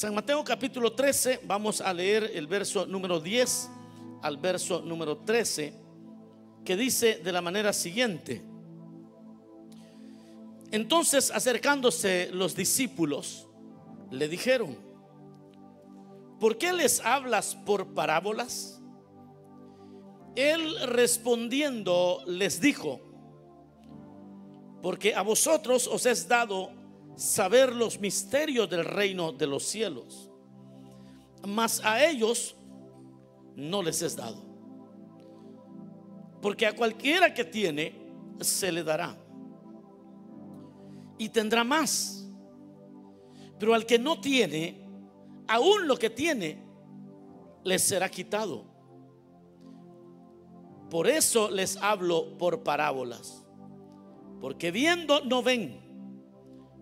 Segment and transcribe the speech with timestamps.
[0.00, 3.68] San Mateo capítulo 13, vamos a leer el verso número 10
[4.22, 5.74] al verso número 13,
[6.64, 8.40] que dice de la manera siguiente.
[10.70, 13.46] Entonces acercándose los discípulos,
[14.10, 14.78] le dijeron,
[16.40, 18.80] ¿por qué les hablas por parábolas?
[20.34, 23.02] Él respondiendo les dijo,
[24.80, 26.79] porque a vosotros os es dado
[27.16, 30.30] saber los misterios del reino de los cielos,
[31.46, 32.56] mas a ellos
[33.56, 34.42] no les es dado.
[36.40, 37.94] Porque a cualquiera que tiene,
[38.40, 39.16] se le dará.
[41.18, 42.26] Y tendrá más.
[43.58, 44.88] Pero al que no tiene,
[45.46, 46.64] aún lo que tiene,
[47.62, 48.64] le será quitado.
[50.88, 53.44] Por eso les hablo por parábolas.
[54.40, 55.89] Porque viendo no ven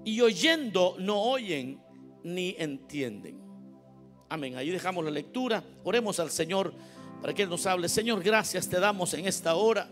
[0.05, 1.81] y oyendo no oyen
[2.25, 3.41] ni entienden.
[4.29, 4.57] Amén.
[4.57, 5.63] Ahí dejamos la lectura.
[5.85, 6.75] Oremos al Señor
[7.21, 7.89] para que Él nos hable.
[7.89, 9.89] Señor, gracias te damos en esta hora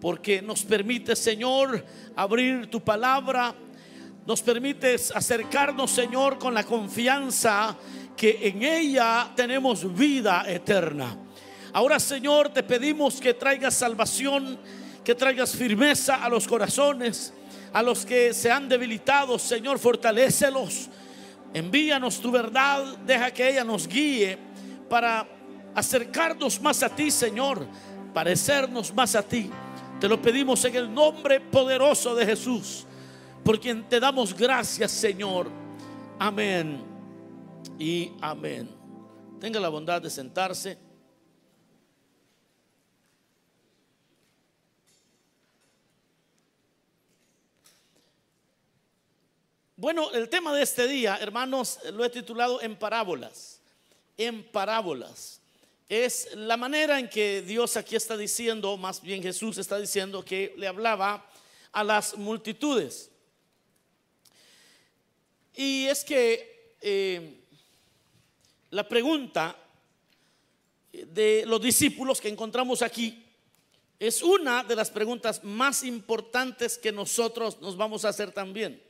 [0.00, 1.84] porque nos permite, Señor,
[2.14, 3.54] abrir tu palabra.
[4.26, 7.76] Nos permites acercarnos, Señor, con la confianza
[8.16, 11.16] que en ella tenemos vida eterna.
[11.72, 14.58] Ahora, Señor, te pedimos que traigas salvación,
[15.04, 17.34] que traigas firmeza a los corazones,
[17.76, 20.88] a los que se han debilitado, Señor, fortalecelos.
[21.52, 24.38] Envíanos tu verdad, deja que ella nos guíe
[24.88, 25.28] para
[25.74, 27.66] acercarnos más a ti, Señor,
[28.14, 29.50] parecernos más a ti.
[30.00, 32.86] Te lo pedimos en el nombre poderoso de Jesús,
[33.44, 35.50] por quien te damos gracias, Señor.
[36.18, 36.82] Amén
[37.78, 38.70] y amén.
[39.38, 40.85] Tenga la bondad de sentarse.
[49.78, 53.60] Bueno, el tema de este día, hermanos, lo he titulado en parábolas.
[54.16, 55.42] En parábolas.
[55.86, 60.54] Es la manera en que Dios aquí está diciendo, más bien Jesús está diciendo que
[60.56, 61.30] le hablaba
[61.72, 63.10] a las multitudes.
[65.54, 67.42] Y es que eh,
[68.70, 69.58] la pregunta
[70.90, 73.26] de los discípulos que encontramos aquí
[73.98, 78.85] es una de las preguntas más importantes que nosotros nos vamos a hacer también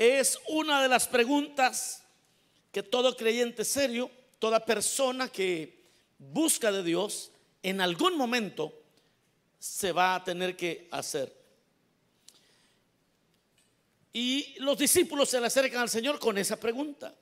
[0.00, 2.02] es una de las preguntas
[2.72, 5.78] que todo creyente serio, toda persona que
[6.16, 7.30] busca de Dios,
[7.62, 8.72] en algún momento
[9.58, 11.30] se va a tener que hacer.
[14.10, 17.14] Y los discípulos se le acercan al Señor con esa pregunta.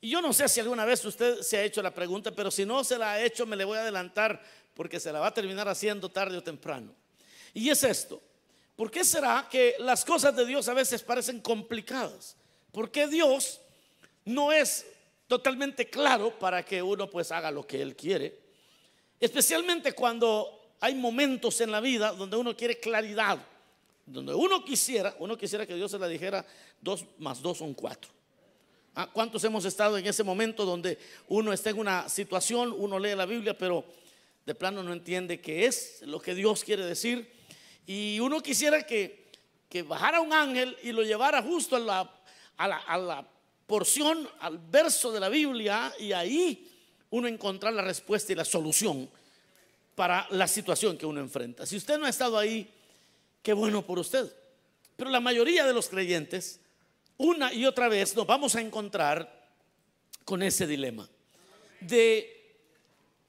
[0.00, 2.64] Y yo no sé si alguna vez usted se ha hecho la pregunta, pero si
[2.64, 4.40] no se la ha hecho, me le voy a adelantar
[4.74, 6.94] porque se la va a terminar haciendo tarde o temprano.
[7.52, 8.22] Y es esto.
[8.76, 12.36] ¿Por qué será que las cosas de Dios a veces parecen complicadas?
[12.70, 13.60] ¿Por qué Dios
[14.26, 14.86] no es
[15.26, 18.38] totalmente claro para que uno pues haga lo que Él quiere?
[19.18, 23.38] Especialmente cuando hay momentos en la vida donde uno quiere claridad,
[24.04, 26.44] donde uno quisiera, uno quisiera que Dios se la dijera,
[26.82, 28.10] dos más dos son cuatro.
[28.94, 29.08] ¿Ah?
[29.10, 30.98] ¿Cuántos hemos estado en ese momento donde
[31.28, 33.86] uno está en una situación, uno lee la Biblia, pero
[34.44, 37.35] de plano no entiende qué es lo que Dios quiere decir?
[37.86, 39.30] Y uno quisiera que,
[39.68, 42.10] que bajara un ángel y lo llevara justo a la,
[42.56, 43.26] a la,
[43.66, 46.70] porción, al verso de la Biblia, y ahí
[47.10, 49.10] uno encontrar la respuesta y la solución
[49.96, 51.66] para la situación que uno enfrenta.
[51.66, 52.72] Si usted no ha estado ahí,
[53.42, 54.32] qué bueno por usted.
[54.96, 56.60] Pero la mayoría de los creyentes,
[57.16, 59.48] una y otra vez, nos vamos a encontrar
[60.24, 61.08] con ese dilema
[61.80, 62.56] de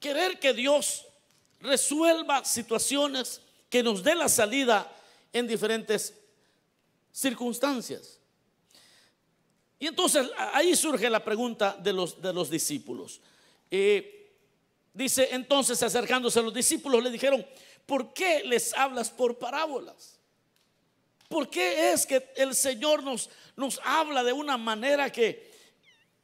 [0.00, 1.06] querer que Dios
[1.60, 4.90] resuelva situaciones que nos dé la salida
[5.32, 6.14] en diferentes
[7.12, 8.18] circunstancias.
[9.78, 13.20] Y entonces ahí surge la pregunta de los, de los discípulos.
[13.70, 14.32] Eh,
[14.92, 17.46] dice entonces acercándose a los discípulos le dijeron,
[17.86, 20.18] ¿por qué les hablas por parábolas?
[21.28, 25.52] ¿Por qué es que el Señor nos, nos habla de una manera que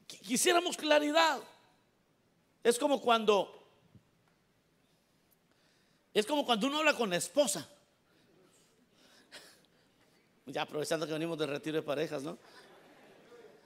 [0.07, 1.41] quisiéramos claridad?
[2.63, 3.64] Es como cuando
[6.15, 7.69] es como cuando uno habla con la esposa.
[10.47, 12.39] Ya aprovechando que venimos de retiro de parejas, ¿no?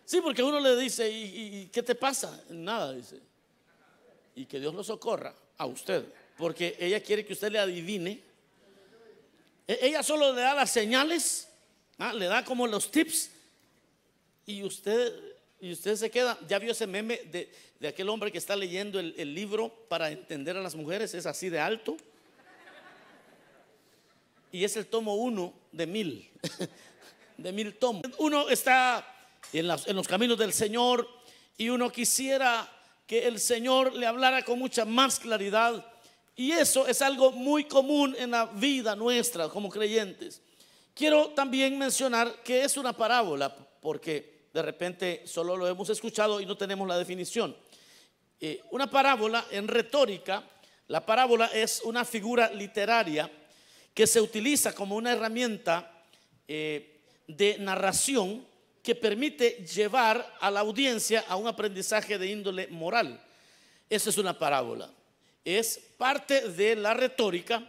[0.07, 2.43] Sí, porque uno le dice, ¿y, qué te pasa?
[2.49, 3.21] Nada, dice.
[4.35, 6.07] Y que Dios lo socorra a usted,
[6.39, 8.23] porque ella quiere que usted le adivine.
[9.67, 11.49] E, ella solo le da las señales,
[11.99, 12.15] ¿ah?
[12.15, 13.31] le da como los tips,
[14.47, 15.13] y usted,
[15.61, 16.39] y usted se queda.
[16.49, 17.51] Ya vio ese meme de,
[17.87, 21.61] aquel hombre que está leyendo el libro para entender a las mujeres, es así de
[21.61, 21.99] alto
[24.53, 26.31] y es el tomo uno de mil,
[27.37, 28.03] de mil tomos.
[28.19, 29.07] Uno está
[29.53, 31.09] en, los caminos del Señor
[31.57, 32.71] y uno quisiera
[33.07, 35.85] que el Señor le hablara con mucha más claridad.
[36.37, 40.41] Y eso es algo muy común en la vida nuestra como creyentes.
[40.95, 46.47] Quiero también mencionar que es una parábola, porque de repente solo lo hemos escuchado y
[46.47, 47.57] no tenemos la definición.
[48.41, 50.45] Eh, una parábola en retórica,
[50.87, 53.31] la parábola es una figura literaria
[53.99, 56.05] que se utiliza como una herramienta
[56.47, 58.47] eh, de narración
[58.81, 63.21] que permite llevar a la audiencia a un aprendizaje de índole moral.
[63.91, 64.89] Esa es una parábola.
[65.45, 67.69] Es parte de la retórica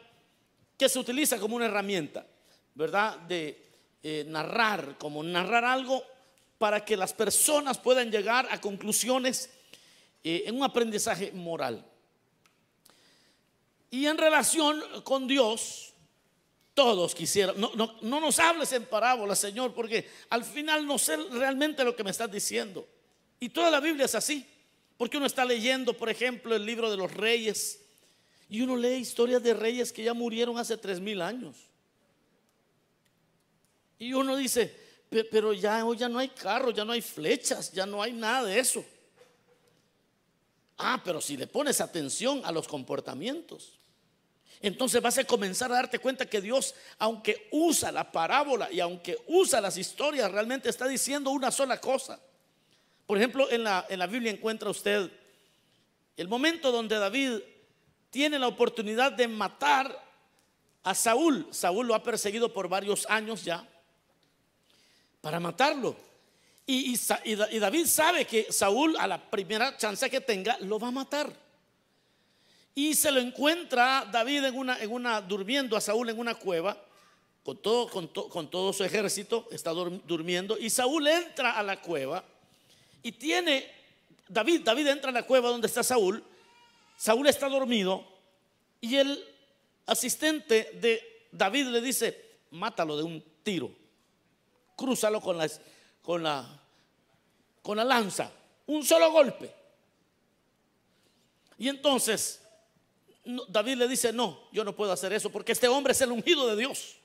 [0.78, 2.28] que se utiliza como una herramienta,
[2.76, 3.18] ¿verdad?
[3.22, 3.66] De
[4.04, 6.04] eh, narrar, como narrar algo
[6.60, 9.50] para que las personas puedan llegar a conclusiones
[10.24, 11.84] eh, en un aprendizaje moral.
[13.90, 15.89] Y en relación con Dios,
[16.80, 21.18] todos quisieran, no, no, no nos hables en parábolas, Señor, porque al final no sé
[21.18, 22.88] realmente lo que me estás diciendo.
[23.38, 24.46] Y toda la Biblia es así,
[24.96, 27.82] porque uno está leyendo, por ejemplo, el libro de los reyes,
[28.50, 31.58] y uno lee historias de reyes que ya murieron hace tres mil años.
[34.00, 34.74] Y uno dice,
[35.10, 38.14] "Pe- pero ya hoy ya no hay carros, ya no hay flechas, ya no hay
[38.14, 38.86] nada de eso.
[40.78, 43.79] Ah, pero si le pones atención a los comportamientos,
[44.62, 49.18] entonces vas a comenzar a darte cuenta que Dios, aunque usa la parábola y aunque
[49.28, 52.20] usa las historias, realmente está diciendo una sola cosa.
[53.08, 55.10] Por ejemplo, en la, en la Biblia encuentra usted
[56.18, 57.40] el momento donde David
[58.10, 60.06] tiene la oportunidad de matar
[60.84, 61.48] a Saúl.
[61.52, 63.66] Saúl lo ha perseguido por varios años ya
[65.22, 65.96] para matarlo.
[66.66, 70.90] Y, y y David sabe que Saúl a la primera chance que tenga lo va
[70.90, 71.49] a matar.
[72.80, 76.82] Y se lo encuentra David en una, en una durmiendo a Saúl en una cueva
[77.44, 80.58] con todo, con, to- con todo su ejército, está dur- durmiendo.
[80.58, 82.24] Y Saúl entra a la cueva
[83.04, 83.70] y tiene,
[84.30, 86.24] David, David entra a la cueva donde está Saúl.
[86.96, 88.02] Saúl está dormido
[88.80, 89.26] y el
[89.86, 93.72] asistente de David le dice, mátalo de un tiro,
[94.78, 95.50] crúzalo con la,
[96.02, 96.48] con la,
[97.62, 98.32] con la lanza,
[98.68, 99.54] un solo golpe.
[101.58, 102.39] Y entonces
[103.24, 106.48] David le dice, no, yo no puedo hacer eso porque este hombre es el ungido
[106.48, 106.96] de Dios.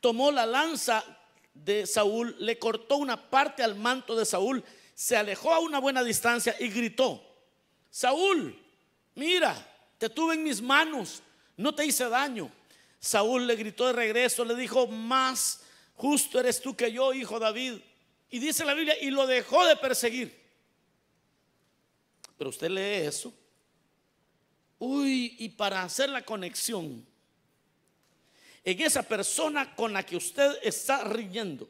[0.00, 1.04] Tomó la lanza
[1.54, 6.02] de Saúl, le cortó una parte al manto de Saúl, se alejó a una buena
[6.02, 7.22] distancia y gritó,
[7.90, 8.58] Saúl,
[9.14, 9.54] mira,
[9.98, 11.22] te tuve en mis manos,
[11.56, 12.50] no te hice daño.
[12.98, 15.62] Saúl le gritó de regreso, le dijo, más
[15.94, 17.78] justo eres tú que yo, hijo David.
[18.30, 20.38] Y dice la Biblia, y lo dejó de perseguir.
[22.38, 23.32] Pero usted lee eso.
[24.80, 27.06] Uy, y para hacer la conexión
[28.64, 31.68] en esa persona con la que usted está riñendo,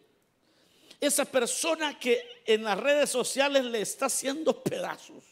[1.01, 5.25] esa persona que en las redes sociales le está haciendo pedazos.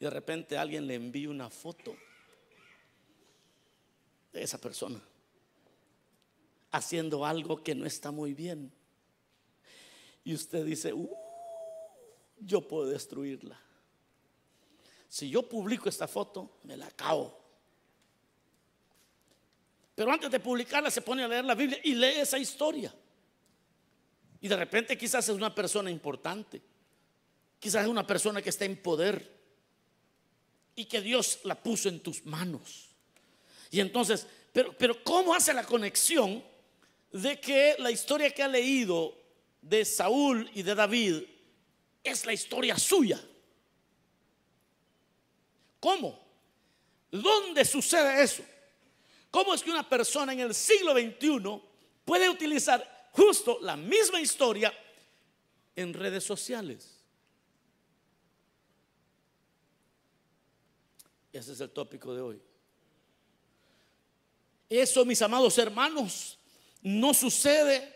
[0.00, 1.94] Y de repente alguien le envía una foto
[4.32, 5.00] de esa persona
[6.70, 8.72] haciendo algo que no está muy bien.
[10.24, 11.14] Y usted dice, "Uh,
[12.40, 13.61] yo puedo destruirla.
[15.12, 17.38] Si yo publico esta foto, me la acabo.
[19.94, 22.94] Pero antes de publicarla se pone a leer la Biblia y lee esa historia.
[24.40, 26.62] Y de repente quizás es una persona importante.
[27.58, 29.38] Quizás es una persona que está en poder.
[30.76, 32.88] Y que Dios la puso en tus manos.
[33.70, 36.42] Y entonces, pero, pero ¿cómo hace la conexión
[37.12, 39.14] de que la historia que ha leído
[39.60, 41.24] de Saúl y de David
[42.02, 43.22] es la historia suya?
[45.82, 46.16] ¿Cómo?
[47.10, 48.44] ¿Dónde sucede eso?
[49.32, 51.60] ¿Cómo es que una persona en el siglo XXI
[52.04, 54.72] puede utilizar justo la misma historia
[55.74, 57.00] en redes sociales?
[61.32, 62.42] Ese es el tópico de hoy.
[64.68, 66.38] Eso, mis amados hermanos,
[66.80, 67.92] no sucede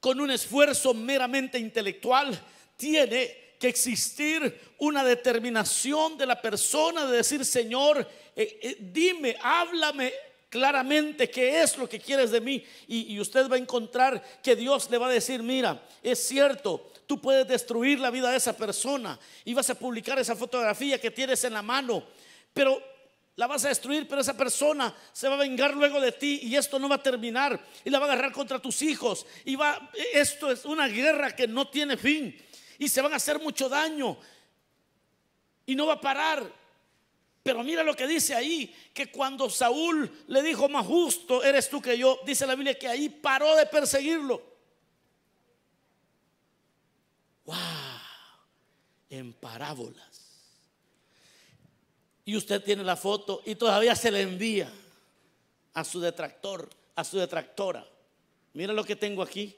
[0.00, 2.36] con un esfuerzo meramente intelectual.
[2.76, 10.12] Tiene que existir una determinación de la persona de decir, Señor, eh, eh, dime, háblame
[10.48, 12.64] claramente qué es lo que quieres de mí.
[12.86, 16.92] Y, y usted va a encontrar que Dios le va a decir, mira, es cierto,
[17.06, 21.10] tú puedes destruir la vida de esa persona y vas a publicar esa fotografía que
[21.10, 22.04] tienes en la mano,
[22.52, 22.80] pero
[23.38, 26.56] la vas a destruir, pero esa persona se va a vengar luego de ti y
[26.56, 29.90] esto no va a terminar y la va a agarrar contra tus hijos y va
[30.12, 32.36] esto es una guerra que no tiene fin
[32.78, 34.16] y se van a hacer mucho daño
[35.66, 36.50] y no va a parar.
[37.42, 41.80] Pero mira lo que dice ahí, que cuando Saúl le dijo, más justo eres tú
[41.80, 44.42] que yo, dice la Biblia que ahí paró de perseguirlo.
[47.44, 47.56] ¡Wow!
[49.10, 50.28] En parábolas.
[52.24, 54.70] Y usted tiene la foto y todavía se le envía
[55.72, 57.86] a su detractor, a su detractora.
[58.52, 59.56] Mira lo que tengo aquí.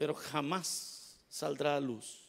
[0.00, 2.24] Pero jamás saldrá a luz.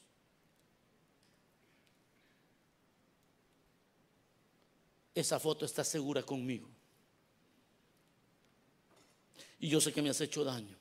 [5.15, 6.67] Esa foto está segura conmigo.
[9.57, 10.75] Y yo sé que me has hecho daño.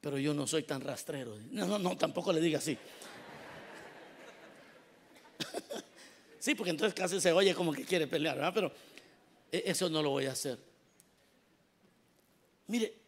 [0.00, 1.38] Pero yo no soy tan rastrero.
[1.52, 2.76] No, no, no, tampoco le diga así.
[6.40, 8.52] sí, porque entonces casi se oye como que quiere pelear, ¿verdad?
[8.52, 8.72] Pero
[9.52, 10.58] e, eso no lo voy a hacer.
[12.66, 13.03] Mire,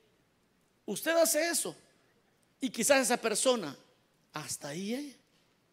[0.86, 1.76] usted hace eso
[2.60, 3.76] y quizás esa persona
[4.32, 5.14] hasta ahí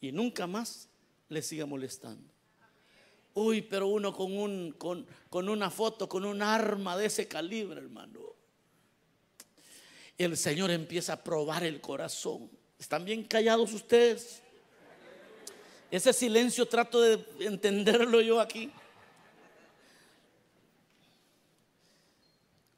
[0.01, 0.89] y nunca más
[1.29, 2.33] le siga molestando.
[3.35, 7.79] Uy, pero uno con, un, con, con una foto, con un arma de ese calibre,
[7.79, 8.19] hermano.
[10.17, 12.49] El Señor empieza a probar el corazón.
[12.77, 14.41] ¿Están bien callados ustedes?
[15.89, 18.71] Ese silencio trato de entenderlo yo aquí.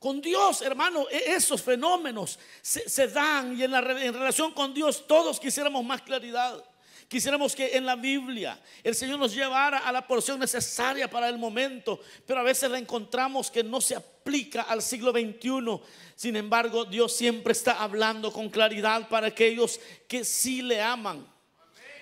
[0.06, 5.08] Con Dios, hermano, e-, esos fenómenos se, dan y en, la, en relación con Dios
[5.08, 6.64] todos quisiéramos más claridad.
[7.08, 11.40] Quisiéramos que en la Biblia el Señor nos llevara a la porción necesaria para el
[11.40, 15.82] momento, pero a veces la encontramos que no se aplica al siglo XXI.
[16.16, 21.26] Sin embargo, Dios siempre está hablando con claridad para aquellos que sí le aman.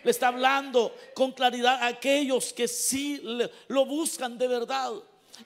[0.03, 3.21] Le está hablando con claridad a aquellos que sí
[3.69, 4.91] lo buscan de verdad.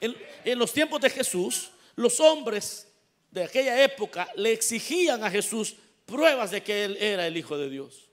[0.01, 2.87] En los tiempos de Jesús, los hombres
[3.31, 5.75] de aquella época le exigían a Jesús
[6.05, 8.07] pruebas de que Él era el Hijo de Dios.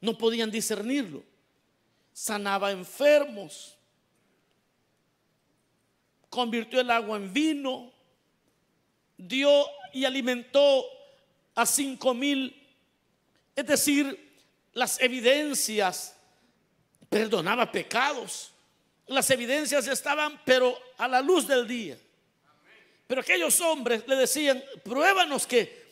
[0.00, 1.24] No podían discernirlo.
[2.12, 3.78] Sanaba enfermos.
[6.28, 7.90] Convirtió el agua en vino.
[9.16, 10.84] Dio y alimentó
[11.54, 12.62] a cinco mil.
[13.54, 14.34] Es decir,
[14.74, 16.14] las evidencias
[17.08, 18.52] perdonaba pecados.
[19.06, 21.98] Las evidencias estaban, pero a la luz del día.
[23.06, 25.84] Pero aquellos hombres le decían, pruébanos que,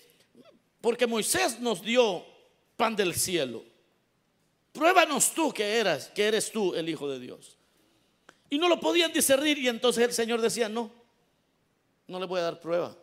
[0.80, 2.24] porque Moisés nos dio
[2.76, 3.64] pan del cielo.
[4.72, 7.56] Pruébanos tú que eras, que eres tú el Hijo de Dios.
[8.50, 10.90] Y no lo podían discernir y entonces el Señor decía, no,
[12.08, 12.96] no le voy a dar prueba.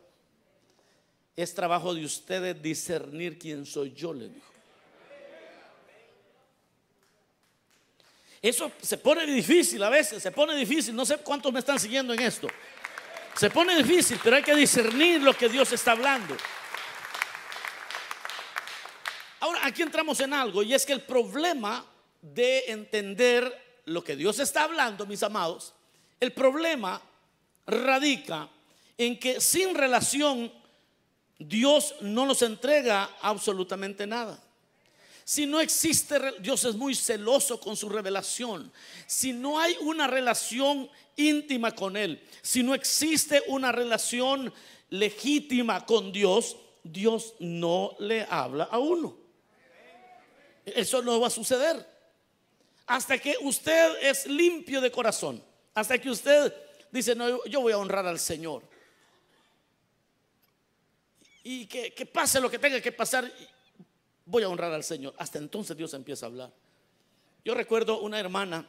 [1.35, 4.51] Es trabajo de ustedes discernir quién soy yo, le dijo.
[8.41, 10.95] Eso se pone difícil a veces, se pone difícil.
[10.95, 12.47] No sé cuántos me están siguiendo en esto.
[13.35, 16.35] Se pone difícil, pero hay que discernir lo que Dios está hablando.
[19.39, 21.85] Ahora, aquí entramos en algo y es que el problema
[22.21, 25.73] de entender lo que Dios está hablando, mis amados,
[26.19, 27.01] el problema
[27.65, 28.47] radica
[28.97, 30.51] en que sin relación
[31.39, 34.39] Dios no nos entrega absolutamente nada.
[35.23, 38.71] Si no existe, Dios es muy celoso con su revelación.
[39.07, 44.53] Si no hay una relación íntima con Él, si no existe una relación
[44.89, 49.17] legítima con Dios, Dios no le habla a uno.
[50.65, 51.87] Eso no va a suceder.
[52.85, 55.43] Hasta que usted es limpio de corazón.
[55.73, 56.53] Hasta que usted
[56.91, 58.63] dice, no, yo voy a honrar al Señor.
[61.43, 63.31] Y que, que pase lo que tenga que pasar,
[64.25, 65.13] voy a honrar al Señor.
[65.17, 66.51] Hasta entonces Dios empieza a hablar.
[67.43, 68.67] Yo recuerdo una hermana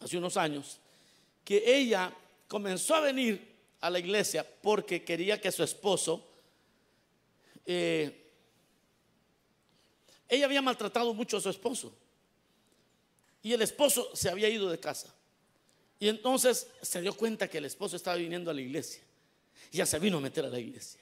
[0.00, 0.80] hace unos años
[1.44, 2.12] que ella
[2.48, 6.26] comenzó a venir a la iglesia porque quería que su esposo
[7.66, 8.24] eh,
[10.28, 11.94] ella había maltratado mucho a su esposo.
[13.42, 15.14] Y el esposo se había ido de casa.
[16.00, 19.02] Y entonces se dio cuenta que el esposo estaba viniendo a la iglesia.
[19.70, 21.00] Ya se vino a meter a la iglesia.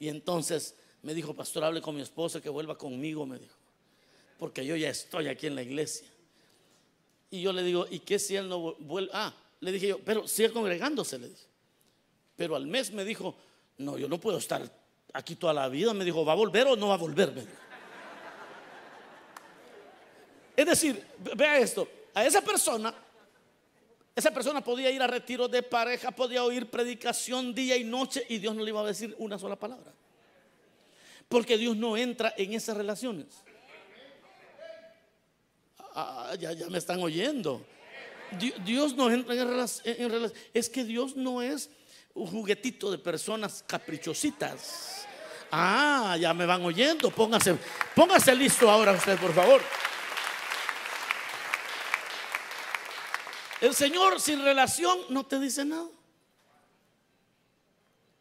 [0.00, 3.56] Y entonces me dijo, pastor, hable con mi esposa que vuelva conmigo, me dijo.
[4.38, 6.08] Porque yo ya estoy aquí en la iglesia.
[7.30, 9.10] Y yo le digo, ¿y qué si él no vuelve?
[9.12, 11.46] Ah, le dije yo, pero sigue congregándose, le dije.
[12.36, 13.36] Pero al mes me dijo,
[13.78, 14.62] no, yo no puedo estar
[15.12, 15.92] aquí toda la vida.
[15.94, 17.32] Me dijo, ¿va a volver o no va a volver?
[20.56, 21.04] Es decir,
[21.36, 22.92] vea esto, a esa persona,
[24.14, 28.38] esa persona podía ir a retiro de pareja, podía oír predicación día y noche y
[28.38, 29.92] Dios no le iba a decir una sola palabra.
[31.28, 33.26] Porque Dios no entra en esas relaciones.
[35.94, 37.64] Ah, ya, ya, me están oyendo.
[38.64, 40.32] Dios no entra en relaciones.
[40.52, 41.70] Es que Dios no es
[42.14, 45.06] un juguetito de personas caprichositas.
[45.50, 47.10] Ah, ya me van oyendo.
[47.10, 47.56] Póngase,
[47.94, 49.62] póngase listo ahora usted, por favor.
[53.60, 55.88] El Señor sin relación no te dice nada.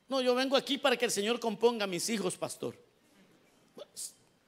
[0.07, 2.75] No, yo vengo aquí para que el Señor componga a mis hijos, pastor.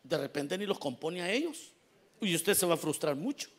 [0.03, 1.73] de repente ni los compone a ellos.
[2.21, 3.49] Y usted se va a frustrar mucho.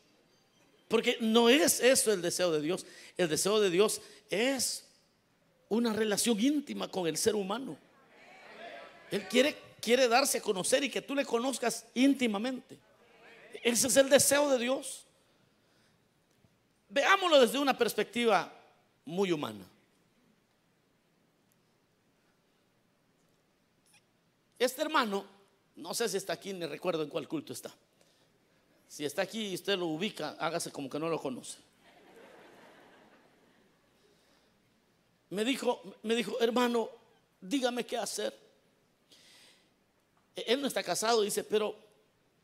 [0.91, 2.85] Porque no es eso el deseo de Dios.
[3.15, 4.83] El deseo de Dios es
[5.69, 7.77] una relación íntima con el ser humano.
[9.09, 12.77] Él quiere, quiere darse a conocer y que tú le conozcas íntimamente.
[13.63, 15.05] Ese es el deseo de Dios.
[16.89, 18.53] Veámoslo desde una perspectiva
[19.05, 19.65] muy humana.
[24.59, 25.25] Este hermano,
[25.77, 27.73] no sé si está aquí, ni recuerdo en cuál culto está.
[28.91, 31.59] Si está aquí y usted lo ubica, hágase como que no lo conoce.
[35.29, 36.89] Me dijo, me dijo, hermano,
[37.39, 38.37] dígame qué hacer.
[40.35, 41.73] Él no está casado, dice, pero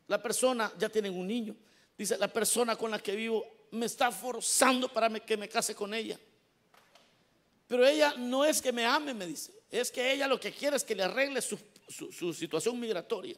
[0.08, 1.54] la persona, ya tienen un niño,
[1.98, 5.94] dice, la persona con la que vivo me está forzando para que me case con
[5.94, 6.18] ella.
[7.68, 10.78] Pero ella no es que me ame, me dice, es que ella lo que quiere
[10.78, 11.60] es que le arregle su,
[12.34, 13.36] situación migratoria.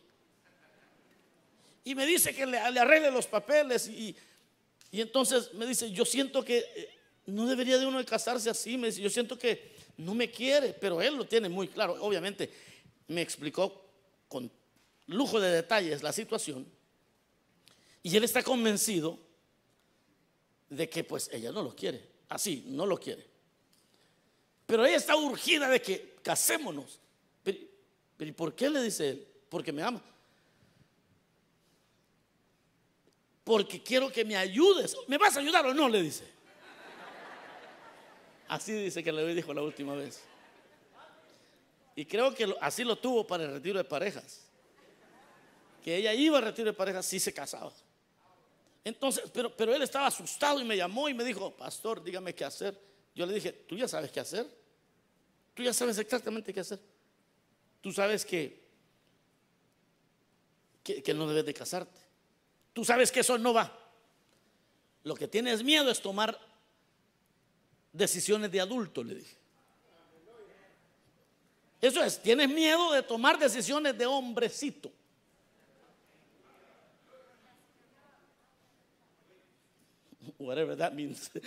[1.84, 4.16] Y me dice que le, arregle los papeles y,
[4.92, 6.90] y, entonces me dice, yo siento que eh,
[7.26, 11.02] no debería de uno casarse así, me dice, yo siento que no me quiere, pero
[11.02, 11.96] él lo tiene muy claro.
[12.02, 12.50] Obviamente
[13.08, 13.86] me explicó
[14.28, 14.52] con
[15.08, 16.66] lujo de detalles la situación
[18.04, 19.20] y él está convencido
[20.70, 23.26] de que pues ella no lo quiere, así, no lo quiere.
[24.66, 27.00] Pero ella está urgida de que casémonos.
[27.44, 27.58] Pero,
[28.20, 29.28] ¿y por qué le dice él?
[29.50, 30.02] Porque me ama.
[33.50, 34.96] Porque quiero que me ayudes.
[35.08, 35.90] ¿Me vas a ayudar o no?
[35.90, 36.24] Le dice.
[38.48, 40.22] Así dice que le dijo la última vez.
[41.96, 44.46] Y creo que así lo tuvo para el retiro de parejas.
[45.84, 47.74] Que ella iba al retiro de parejas si se casaba.
[48.84, 52.46] Entonces, pero, pero él estaba asustado y me llamó y me dijo, pastor, dígame qué
[52.46, 52.80] hacer.
[53.16, 54.46] Yo le dije, ¿tú ya sabes qué hacer?
[55.56, 56.80] Tú ya sabes exactamente qué hacer.
[57.82, 58.64] Tú sabes que,
[60.84, 62.09] que, no debes de casarte.
[62.74, 63.76] Tú sabes que eso no va.
[65.04, 66.40] Lo que tienes miedo es tomar
[67.94, 69.38] decisiones de adulto, le dije.
[71.82, 74.92] Eso es, tienes miedo de tomar decisiones de hombrecito.
[80.38, 81.32] Whatever that means.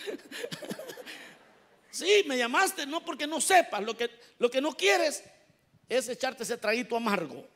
[1.92, 3.82] Sí, me llamaste, no porque no sepas.
[3.82, 5.22] Lo que, lo que no quieres
[5.90, 7.46] es echarte ese traguito amargo.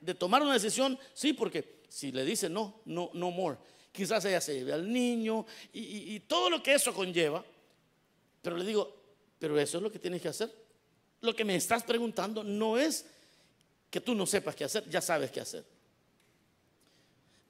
[0.00, 3.58] De tomar una decisión, sí, porque si le dice no, no, no more.
[3.92, 7.44] Quizás ella se lleve al niño y, y todo lo que eso conlleva.
[8.42, 8.94] Pero le digo,
[9.38, 10.52] pero eso es lo que tienes que hacer.
[11.20, 13.06] Lo que me estás preguntando no es
[13.90, 15.64] que tú no sepas qué hacer, ya sabes qué hacer.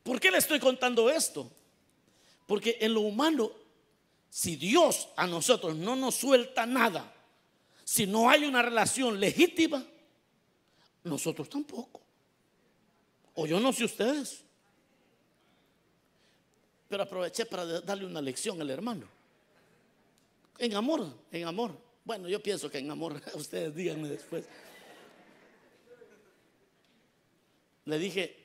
[0.03, 1.51] ¿Por qué le estoy contando esto?
[2.46, 3.51] Porque en lo humano
[4.37, 7.11] si Dios a nosotros no nos suelta nada,
[7.85, 9.83] si no hay una relación legítima,
[11.05, 12.03] nosotros tampoco.
[13.37, 14.42] O yo no sé ustedes.
[16.88, 19.07] Pero aproveché para darle una lección al hermano.
[20.59, 21.77] En amor, en amor.
[22.05, 24.44] Bueno, yo pienso que en amor, ustedes díganme después.
[27.85, 28.37] Le dije,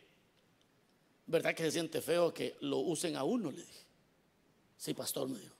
[1.25, 3.49] ¿verdad que se siente feo que lo usen a uno?
[3.51, 3.85] Le dije.
[4.77, 5.55] Sí, pastor, me dijo.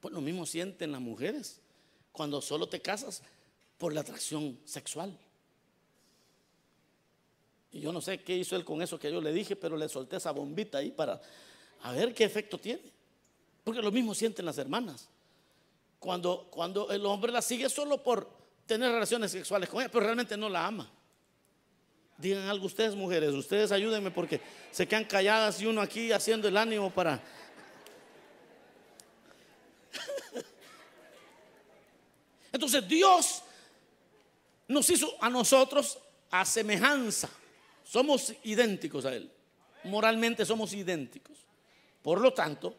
[0.00, 1.60] Pues lo mismo sienten las mujeres
[2.12, 3.22] cuando solo te casas
[3.78, 5.18] por la atracción sexual.
[7.76, 9.86] Y yo no sé qué hizo él con eso que yo le dije, pero le
[9.88, 11.20] solté esa bombita ahí para
[11.82, 12.90] a ver qué efecto tiene.
[13.62, 15.08] Porque lo mismo sienten las hermanas.
[15.98, 18.30] Cuando, cuando el hombre la sigue solo por
[18.64, 20.90] tener relaciones sexuales con ella, pero realmente no la ama.
[22.16, 26.56] Digan algo ustedes, mujeres, ustedes ayúdenme porque se quedan calladas y uno aquí haciendo el
[26.56, 27.22] ánimo para
[32.52, 33.42] Entonces Dios
[34.66, 35.98] nos hizo a nosotros
[36.30, 37.28] a semejanza.
[37.86, 39.30] Somos idénticos a Él.
[39.84, 41.38] Moralmente somos idénticos.
[42.02, 42.74] Por lo tanto,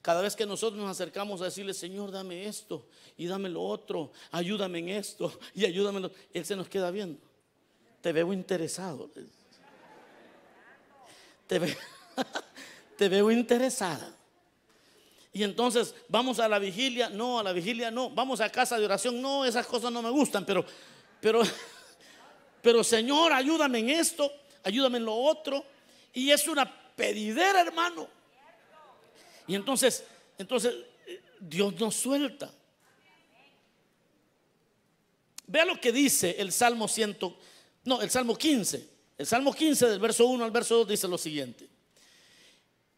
[0.00, 4.12] cada vez que nosotros nos acercamos a decirle, Señor, dame esto y dame lo otro,
[4.30, 7.20] ayúdame en esto y ayúdame, en Él se nos queda viendo.
[8.00, 9.10] Te veo interesado.
[11.48, 11.60] Te
[12.96, 14.14] te veo interesada.
[15.32, 18.84] Y entonces vamos a la vigilia, no, a la vigilia no, vamos a casa de
[18.84, 20.64] oración, no, esas cosas no me gustan, pero,
[21.20, 21.42] pero,
[22.66, 24.28] pero Señor, ayúdame en esto,
[24.64, 25.64] ayúdame en lo otro.
[26.12, 28.08] Y es una pedidera, hermano.
[29.46, 30.02] Y entonces,
[30.36, 30.74] entonces
[31.38, 32.52] Dios nos suelta.
[35.46, 37.16] Vea lo que dice el Salmo 100,
[37.84, 38.88] no, el Salmo 15.
[39.16, 41.68] El Salmo 15 del verso 1 al verso 2 dice lo siguiente.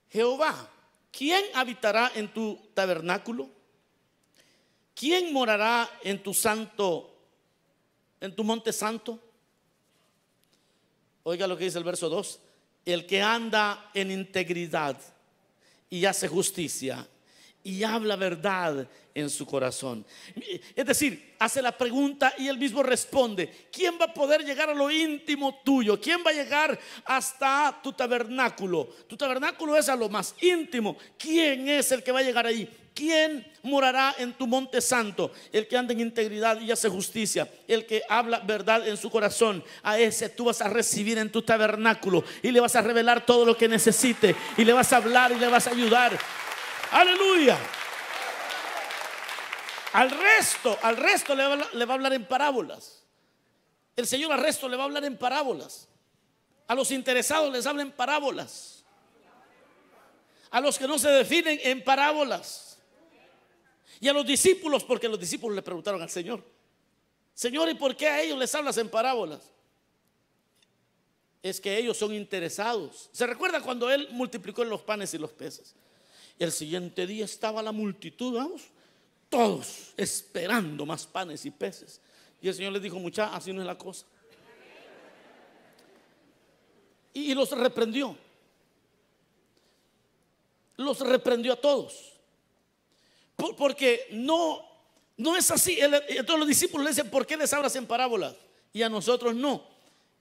[0.08, 0.70] Jehová
[1.10, 3.50] ¿Quién habitará en tu tabernáculo?
[4.94, 7.14] ¿Quién morará en tu santo,
[8.18, 9.27] en tu monte santo?
[11.30, 12.40] Oiga lo que dice el verso 2.
[12.86, 14.98] el que anda en integridad
[15.90, 17.06] y hace justicia
[17.62, 20.06] y habla verdad en su corazón.
[20.74, 24.74] Es decir, hace la pregunta y él mismo responde, ¿quién va a poder llegar a
[24.74, 26.00] lo íntimo tuyo?
[26.00, 28.86] ¿Quién va a llegar hasta tu tabernáculo?
[29.06, 30.96] Tu tabernáculo es a lo más íntimo.
[31.18, 32.66] ¿Quién es el que va a llegar ahí?
[32.98, 35.30] ¿Quién morará en tu monte santo?
[35.52, 39.62] El que anda en integridad y hace justicia, el que habla verdad en su corazón.
[39.84, 43.44] A ese tú vas a recibir en tu tabernáculo y le vas a revelar todo
[43.44, 46.18] lo que necesite y le vas a hablar y le vas a ayudar.
[46.90, 47.56] Aleluya.
[49.92, 53.04] Al resto, al resto le va, le va a hablar en parábolas.
[53.94, 55.86] El Señor al resto le va a hablar en parábolas.
[56.66, 58.82] A los interesados les habla en parábolas.
[60.50, 62.67] A los que no se definen en parábolas.
[64.00, 66.42] Y a los discípulos, porque los discípulos le preguntaron al Señor,
[67.34, 69.40] Señor, ¿y por qué a ellos les hablas en parábolas?
[71.42, 73.08] Es que ellos son interesados.
[73.12, 75.74] ¿Se recuerda cuando Él multiplicó los panes y los peces?
[76.38, 78.62] Y el siguiente día estaba la multitud, vamos,
[79.28, 82.00] todos esperando más panes y peces.
[82.40, 84.06] Y el Señor les dijo, mucha, así no es la cosa.
[87.12, 88.16] Y, y los reprendió.
[90.76, 92.17] Los reprendió a todos.
[93.56, 94.64] Porque no,
[95.16, 95.78] no es así.
[95.80, 98.34] Entonces los discípulos le dicen, ¿por qué les hablas en parábolas?
[98.72, 99.62] Y a nosotros no.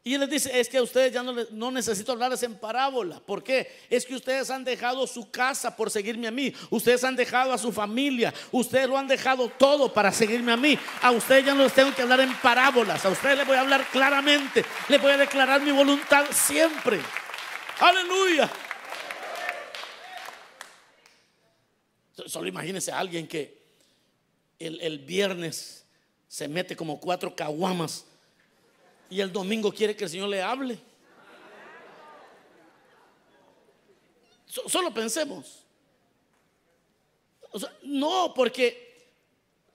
[0.03, 3.19] Y él les dice, es que a ustedes ya no, no necesito hablarles en parábola.
[3.19, 3.69] ¿Por qué?
[3.89, 6.53] Es que ustedes han dejado su casa por seguirme a mí.
[6.69, 8.33] Ustedes han dejado a su familia.
[8.51, 10.79] Ustedes lo han dejado todo para seguirme a mí.
[11.01, 13.03] A ustedes ya no les tengo que hablar en parábolas.
[13.03, 14.63] A ustedes les voy a hablar claramente.
[14.87, 17.01] Les voy a declarar mi voluntad siempre.
[17.79, 18.49] Aleluya.
[22.25, 23.61] Solo imagínense a alguien que
[24.57, 25.85] el, viernes
[26.27, 28.05] se mete como cuatro caguamas
[29.09, 30.79] y el domingo quiere que el Señor le hable.
[34.67, 35.63] solo pensemos.
[37.83, 39.05] no, porque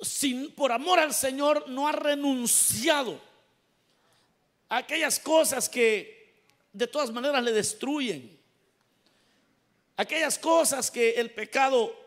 [0.00, 3.20] sin, por amor al Señor no ha renunciado
[4.68, 8.37] a aquellas cosas que de todas maneras le destruyen.
[9.96, 12.01] Aquellas cosas que el pecado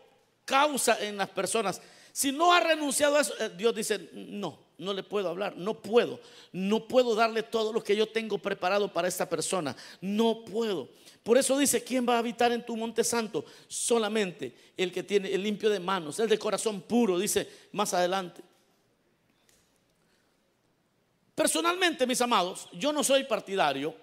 [0.46, 1.82] causa en las personas.
[2.12, 5.74] Si no ha renunciado a eso, eh, Dios dice, no, no le puedo hablar, no
[5.74, 6.18] puedo,
[6.52, 10.88] no puedo darle todo lo que yo tengo preparado para esta persona, no puedo.
[11.22, 13.44] Por eso dice, ¿quién va a habitar en tu monte santo?
[13.68, 18.42] Solamente el que tiene el limpio de manos, el de corazón puro, dice más adelante.
[21.34, 23.94] Personalmente, mis amados, yo no soy partidario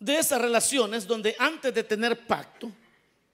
[0.00, 2.70] de esas relaciones donde antes de tener pacto,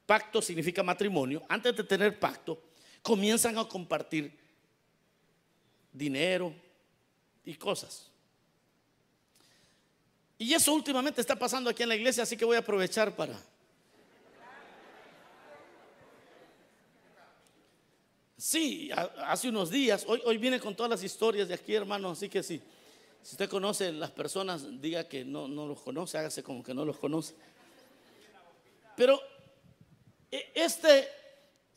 [0.06, 2.62] pacto significa matrimonio, antes de tener pacto,
[3.02, 4.36] comienzan a compartir
[5.92, 6.54] dinero
[7.44, 8.10] y cosas.
[10.38, 13.38] Y eso últimamente está pasando aquí en la iglesia, así que voy a aprovechar para...
[18.36, 18.90] Sí,
[19.24, 22.42] hace unos días, hoy, hoy viene con todas las historias de aquí, hermano, así que
[22.42, 22.60] sí.
[23.22, 26.84] Si usted conoce las personas, diga que no, no los conoce, hágase como que no
[26.84, 27.36] los conoce.
[28.96, 29.20] Pero
[30.54, 31.08] este,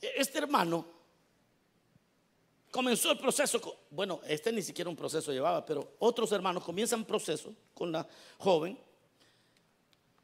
[0.01, 0.95] este hermano
[2.75, 7.55] comenzó el proceso, bueno, este ni siquiera un proceso llevaba, pero otros hermanos comienzan proceso
[7.73, 8.05] con la
[8.37, 8.77] joven.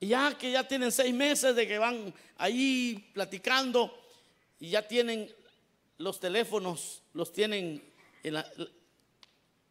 [0.01, 3.97] Y ya que ya tienen seis meses de que van ahí platicando
[4.59, 5.33] y ya tienen
[5.97, 7.81] los teléfonos, los tienen
[8.21, 8.45] en la,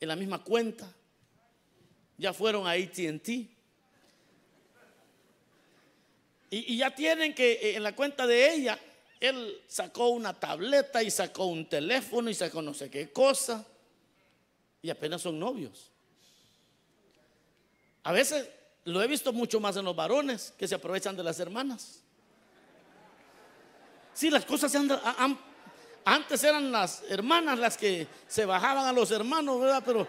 [0.01, 0.91] en la misma cuenta.
[2.17, 3.29] Ya fueron a ATT.
[6.51, 8.79] Y, ya tienen que eh, en la cuenta de ella,
[9.21, 13.65] él sacó una tableta y sacó un teléfono y sacó no sé qué cosa.
[14.83, 15.91] Y apenas son novios.
[18.03, 18.49] A veces
[18.85, 22.03] lo he visto mucho más en los varones que se aprovechan de las hermanas.
[24.13, 24.91] Sí, las cosas se han,
[26.05, 29.83] antes eran las hermanas las que se bajaban a los hermanos, ¿verdad?
[29.85, 30.07] Pero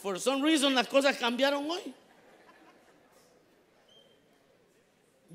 [0.00, 1.94] for some reason las cosas cambiaron hoy.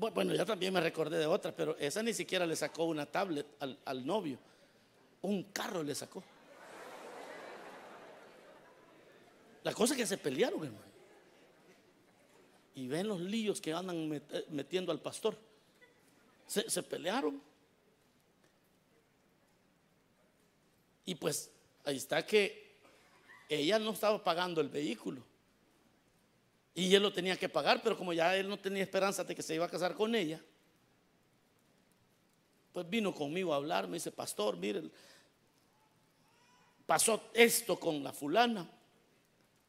[0.00, 3.46] Bueno, ya también me recordé de otra, pero esa ni siquiera le sacó una tablet
[3.84, 4.38] al, novio.
[5.20, 6.24] Un carro le sacó.
[9.62, 10.90] La cosa es que se pelearon, hermano.
[12.76, 14.08] Y ven los líos que andan
[14.48, 15.36] metiendo al pastor.
[16.46, 17.42] Se, se pelearon.
[21.04, 21.50] Y pues
[21.84, 22.70] ahí está que
[23.50, 25.29] ella no estaba pagando el vehículo.
[26.80, 29.42] Y él lo tenía que pagar, pero como ya él no tenía esperanza de que
[29.42, 30.40] se iba a casar con ella,
[32.72, 34.84] pues vino conmigo a hablar, me dice, pastor, mire,
[36.86, 38.66] pasó esto con la fulana.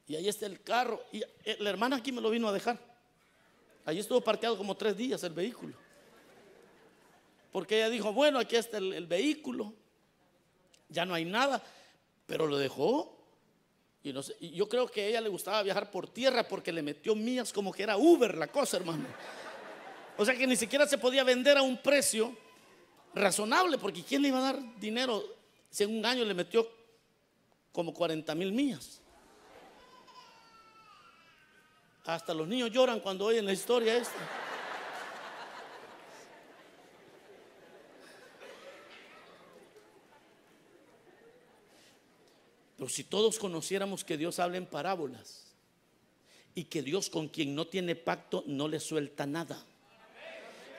[0.08, 1.04] Y ahí está el carro.
[1.12, 2.80] Y eh, la hermana aquí me lo vino a dejar.
[3.84, 5.76] Allí estuvo parqueado como tres días el vehículo.
[7.52, 9.74] Porque ella dijo, bueno, aquí está el, vehículo.
[10.88, 11.62] Ya no hay nada.
[12.26, 13.20] Pero lo dejó.
[14.03, 17.53] Y, yo creo que a ella le gustaba viajar por tierra porque le metió mías
[17.53, 19.05] como que era Uber la cosa, hermano.
[20.17, 22.35] O sea que ni siquiera se podía vender a un precio
[23.13, 25.23] razonable, porque ¿quién le iba a dar dinero
[25.69, 26.67] si en un año le metió
[27.71, 29.01] como 40 mil millas?
[32.05, 34.40] Hasta los niños lloran cuando oyen la historia esta.
[42.81, 45.43] Pero si todos conociéramos que Dios habla en parábolas
[46.55, 49.63] y que Dios con quien no tiene pacto no le suelta nada.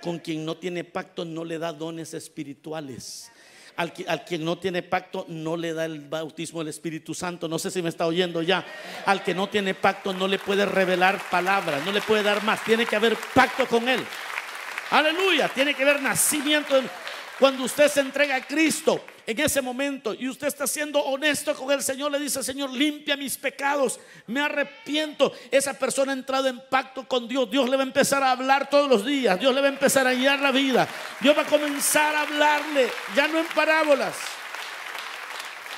[0.02, 3.30] Con quien no tiene pacto no le da dones espirituales.
[3.76, 3.92] Al,
[4.24, 7.46] quien no tiene pacto no le da el bautismo del Espíritu Santo.
[7.46, 8.66] No sé si me está oyendo ya.
[9.06, 12.64] Al que no tiene pacto no le puede revelar palabras, no le puede dar más.
[12.64, 14.04] Tiene que haber pacto con él.
[14.90, 15.48] Aleluya.
[15.50, 16.82] Tiene que haber nacimiento.
[17.38, 21.70] Cuando usted se entrega a Cristo, en ese momento y usted está siendo honesto con
[21.70, 25.32] el Señor, le dice, Señor, limpia mis pecados, me arrepiento.
[25.50, 27.50] Esa persona ha entrado en pacto con Dios.
[27.50, 29.38] Dios le va a empezar a hablar todos los días.
[29.38, 30.88] Dios le va a empezar a guiar la vida.
[31.20, 34.14] Dios va a comenzar a hablarle, ya no en parábolas.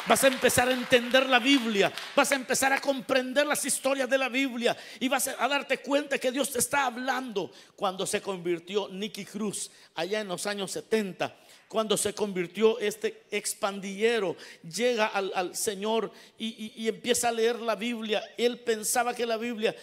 [0.06, 4.18] Vas a empezar a entender la Biblia, vas a empezar a comprender las historias de
[4.18, 7.50] la Biblia y vas a darte cuenta que Dios te está hablando.
[7.74, 11.34] Cuando se convirtió Nicky Cruz allá en los años 70,
[11.74, 18.22] cuando se convirtió este expandillero, llega al, Señor y, empieza a leer la Biblia.
[18.38, 19.74] Él pensaba que la Biblia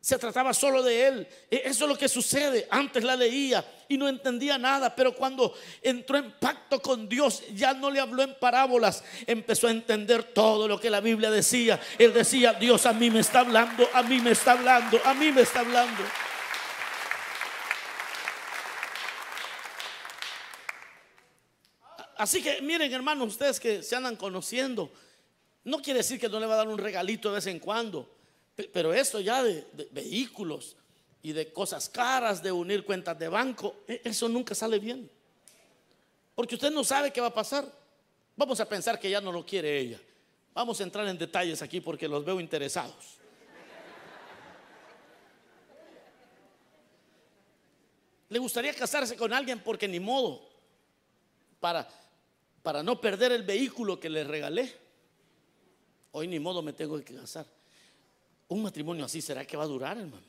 [0.00, 1.28] se trataba solo de él.
[1.50, 2.66] E, eso es lo que sucede.
[2.70, 5.52] Antes la leía y no entendía nada, pero cuando
[5.82, 10.66] entró en pacto con Dios, ya no le habló en parábolas, empezó a entender todo
[10.66, 11.78] lo que la Biblia decía.
[11.98, 15.30] Él decía, Dios a mí me está hablando, a mí me está hablando, a mí
[15.32, 16.02] me está hablando.
[22.20, 24.92] Así que miren hermanos, ustedes que se andan conociendo,
[25.64, 28.10] no quiere decir que no le va a dar un regalito de vez en cuando,
[28.74, 30.76] pero esto ya de, vehículos
[31.22, 35.10] y de cosas caras, de unir cuentas de banco, e, eso nunca sale bien.
[36.34, 37.64] Porque usted no sabe qué va a pasar.
[38.36, 40.00] Vamos a pensar que ya no lo quiere ella.
[40.52, 43.16] Vamos a entrar en detalles aquí porque los veo interesados.
[48.28, 50.46] Le gustaría casarse con alguien porque ni modo
[51.60, 51.88] para
[52.62, 54.72] para no perder el vehículo que le regalé.
[56.12, 57.46] Hoy ni modo me tengo que casar.
[58.48, 60.26] Un matrimonio así, ¿será que va a durar, hermano?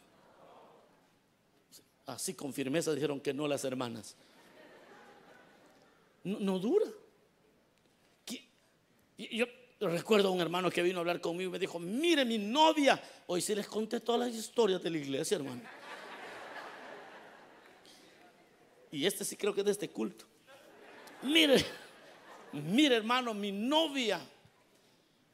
[2.06, 4.16] Así con firmeza dijeron que no las hermanas.
[6.24, 6.86] No, dura.
[9.18, 9.46] Yo
[9.80, 13.02] recuerdo a un hermano que vino a hablar conmigo y me dijo, mire mi novia.
[13.28, 15.62] Hoy sí les conté todas las historias de la iglesia, hermano.
[18.92, 20.26] Y este sí creo que es de este culto.
[21.24, 21.64] Mire,
[22.54, 24.20] mire hermano, mi novia,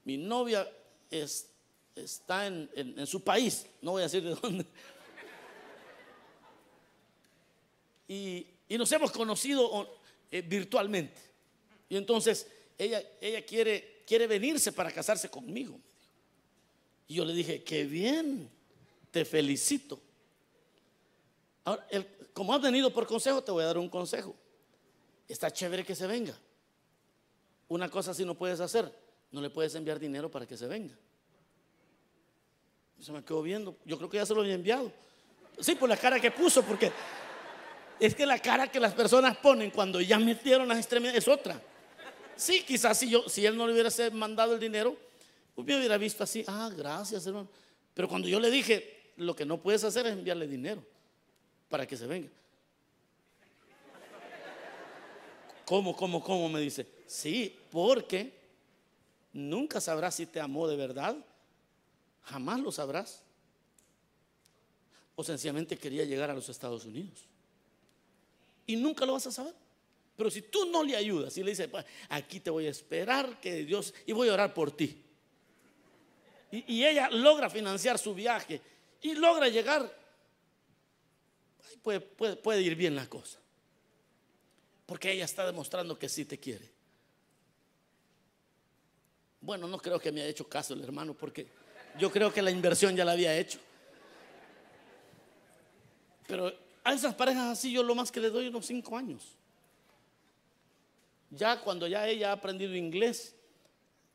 [0.03, 0.67] mi novia
[1.95, 4.65] está en, su país, no voy a decir de dónde.
[8.07, 9.99] Y, nos hemos conocido
[10.31, 11.21] eh, virtualmente.
[11.89, 15.79] Y entonces ella, ella quiere, quiere venirse para casarse conmigo.
[17.07, 18.49] Y yo le dije, qué bien,
[19.11, 19.99] te felicito.
[21.63, 21.87] Ahora,
[22.33, 24.35] como has venido por consejo, te voy a dar un consejo.
[25.27, 26.37] Está chévere que se venga.
[27.67, 28.91] Una cosa si no puedes hacer,
[29.31, 30.95] no le puedes enviar dinero para que se venga.
[32.99, 33.77] Se me quedó viendo.
[33.85, 34.91] Yo creo que ya se lo había enviado.
[35.59, 36.91] Sí, por la cara que puso, porque
[37.99, 41.61] es que la cara que las personas ponen cuando ya metieron las extremidades es otra.
[42.35, 44.95] Sí, quizás si yo, si él no le hubiera mandado el dinero,
[45.55, 47.49] hubiera visto así, ah, gracias, hermano.
[47.93, 50.83] Pero cuando yo le dije, lo que no puedes hacer es enviarle dinero
[51.67, 52.29] para que se venga.
[55.65, 56.47] ¿Cómo, cómo, cómo?
[56.47, 56.96] Me dice.
[57.07, 58.33] Sí, porque
[59.31, 61.15] nunca sabrás si te amó de verdad.
[62.23, 63.23] Jamás lo sabrás.
[65.15, 67.25] O sencillamente quería llegar a los Estados Unidos.
[68.67, 69.55] Y nunca lo vas a saber.
[70.17, 71.69] Pero si tú no le ayudas y le dices,
[72.09, 75.03] aquí te voy a esperar que Dios, y voy a orar por ti.
[76.51, 78.61] Y, ella logra financiar su viaje
[79.01, 79.93] y logra llegar,
[81.83, 83.39] puede, puede ir bien la cosa.
[84.85, 86.76] Porque ella está demostrando que sí te quiere.
[89.47, 91.47] Bueno, no creo que me haya hecho caso el hermano porque
[91.97, 93.59] yo creo que la inversión ya la había hecho.
[96.27, 96.51] Pero
[96.83, 99.37] a esas parejas así yo lo más que le doy unos cinco años.
[101.29, 103.37] Ya cuando ya ella ha aprendido inglés,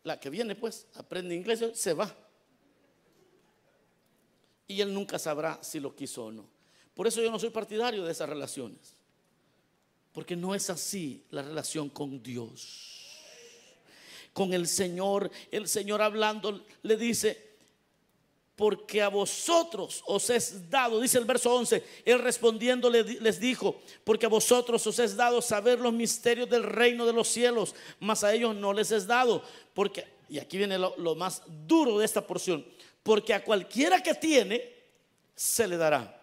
[0.05, 2.15] la que viene pues aprende inglés, se va.
[4.69, 6.47] y él nunca sabrá si lo quiso o no.
[6.93, 8.97] Por eso yo no soy partidario de esas relaciones.
[10.13, 12.92] Porque no es así la relación con Dios.
[14.33, 17.53] Con el Señor, el Señor hablando le dice,
[18.57, 24.27] porque a vosotros os es dado, dice el verso 11, él respondiendo les dijo, porque
[24.27, 28.33] a vosotros os es dado saber los misterios del reino de los cielos, mas a
[28.33, 29.43] ellos no les es dado,
[29.75, 32.65] porque, y aquí viene lo, lo más duro de esta porción,
[33.03, 34.73] porque a cualquiera que tiene,
[35.35, 36.21] se le dará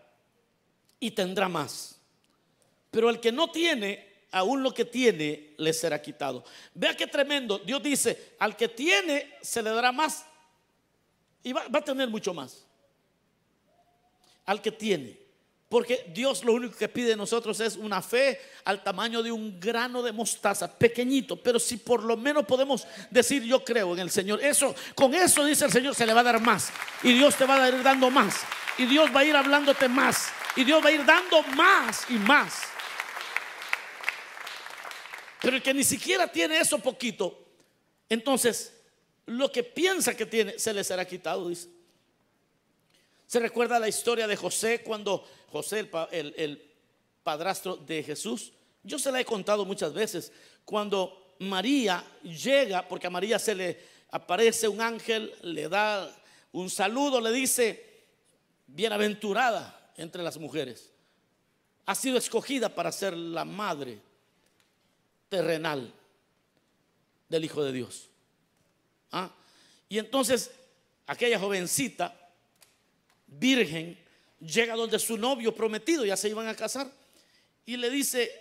[0.99, 1.99] y tendrá más.
[2.91, 6.43] Pero el que no tiene, aún lo que tiene, le será quitado.
[6.73, 7.59] Vea qué tremendo.
[7.59, 10.25] Dios dice, al que tiene, se le dará más
[11.43, 12.65] y va, a tener mucho más.
[14.45, 15.17] Al que tiene.
[15.67, 19.59] Porque Dios lo único que pide de nosotros es una fe al tamaño de un
[19.59, 24.09] grano de mostaza, pequeñito, pero si por lo menos podemos decir yo creo en el
[24.09, 26.71] Señor, eso con eso dice el Señor se le va a dar más
[27.03, 28.37] y Dios te va a ir dando más
[28.79, 32.13] y Dios va a ir hablándote más y Dios va a ir dando más y
[32.13, 32.63] más.
[35.49, 37.43] Pero el que ni siquiera tiene eso poquito,
[38.07, 38.71] entonces
[39.25, 41.69] lo que piensa que tiene se le será quitado, dice.
[43.25, 46.71] Se recuerda la historia de José cuando José, el,
[47.23, 50.31] padrastro de Jesús, yo se la he contado muchas veces,
[50.65, 53.79] cuando María llega, porque a María se le
[54.11, 56.15] aparece un ángel, le da
[56.51, 58.03] un saludo, le dice,
[58.67, 60.91] bienaventurada entre las mujeres,
[61.87, 64.08] ha sido escogida para ser la madre
[65.29, 65.93] terrenal
[67.29, 68.09] del Hijo de Dios.
[69.11, 69.31] ¿Ah?
[69.87, 70.51] Y entonces
[71.07, 72.15] aquella jovencita,
[73.27, 73.97] virgen,
[74.39, 76.91] llega donde su novio prometido, ya se iban a casar,
[77.65, 78.31] y le dice,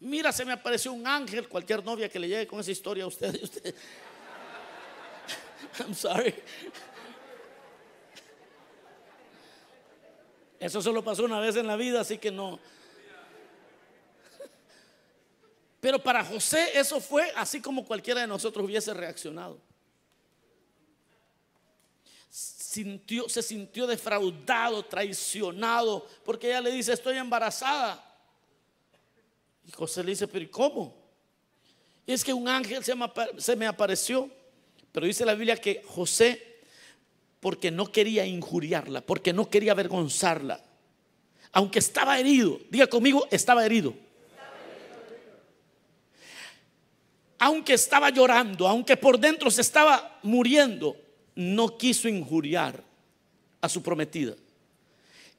[0.00, 3.06] mira, se me apareció un ángel, cualquier novia que le llegue con esa historia a
[3.06, 3.74] usted, usted
[5.80, 6.34] I'm sorry.
[10.58, 12.58] Eso solo pasó una vez en la vida, así que no.
[15.88, 19.58] Pero para José eso fue así como cualquiera de nosotros hubiese reaccionado
[23.26, 28.04] se sintió defraudado, traicionado, porque ella le dice, estoy embarazada.
[29.66, 30.94] Y José le dice, pero ¿y cómo?
[32.06, 34.30] es que un ángel se me, se me apareció,
[34.92, 36.60] pero dice la Biblia que José,
[37.40, 40.62] porque no quería injuriarla, porque no quería avergonzarla,
[41.50, 43.94] aunque estaba herido, diga conmigo, estaba herido.
[47.38, 50.96] Aunque estaba llorando, aunque por dentro se estaba muriendo,
[51.34, 52.82] no quiso injuriar
[53.60, 54.34] a su prometida.